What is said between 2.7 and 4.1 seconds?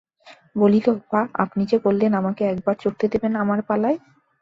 চড়তে দেবেন আমার পালায়?